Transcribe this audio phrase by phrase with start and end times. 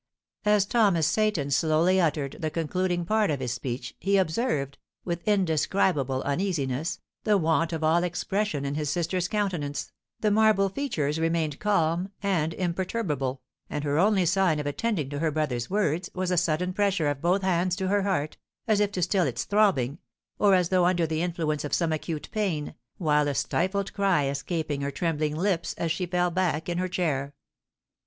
[0.45, 6.23] As Thomas Seyton slowly uttered the concluding part of his speech, he observed, with indescribable
[6.23, 12.09] uneasiness, the want of all expression in his sister's countenance, the marble features remained calm
[12.23, 16.73] and imperturbable, and her only sign of attending to her brother's words was a sudden
[16.73, 18.37] pressure of both hands to her heart,
[18.67, 19.99] as if to still its throbbing,
[20.39, 24.81] or as though under the influence of some acute pain, while a stifled cry escaped
[24.81, 27.35] her trembling lips as she fell back in her chair.